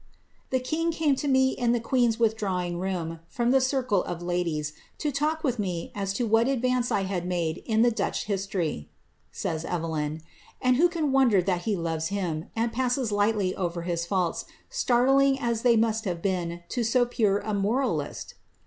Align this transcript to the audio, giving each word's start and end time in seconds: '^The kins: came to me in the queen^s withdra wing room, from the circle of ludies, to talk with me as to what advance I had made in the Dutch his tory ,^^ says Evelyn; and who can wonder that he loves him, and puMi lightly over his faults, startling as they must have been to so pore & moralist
'^The 0.51 0.63
kins: 0.63 0.95
came 0.95 1.15
to 1.17 1.27
me 1.27 1.49
in 1.51 1.73
the 1.73 1.79
queen^s 1.79 2.17
withdra 2.17 2.57
wing 2.63 2.79
room, 2.79 3.19
from 3.27 3.51
the 3.51 3.61
circle 3.61 4.03
of 4.05 4.23
ludies, 4.23 4.73
to 4.97 5.11
talk 5.11 5.43
with 5.43 5.59
me 5.59 5.91
as 5.93 6.11
to 6.13 6.25
what 6.25 6.47
advance 6.47 6.89
I 6.91 7.03
had 7.03 7.27
made 7.27 7.61
in 7.67 7.83
the 7.83 7.91
Dutch 7.91 8.25
his 8.25 8.47
tory 8.47 8.89
,^^ 8.47 8.89
says 9.31 9.63
Evelyn; 9.63 10.23
and 10.59 10.77
who 10.77 10.89
can 10.89 11.11
wonder 11.11 11.39
that 11.43 11.65
he 11.65 11.75
loves 11.77 12.07
him, 12.07 12.49
and 12.55 12.73
puMi 12.73 13.11
lightly 13.11 13.55
over 13.55 13.83
his 13.83 14.07
faults, 14.07 14.45
startling 14.71 15.39
as 15.39 15.61
they 15.61 15.77
must 15.77 16.05
have 16.05 16.19
been 16.23 16.63
to 16.69 16.83
so 16.83 17.05
pore 17.05 17.39
& 17.53 17.53
moralist 17.53 18.33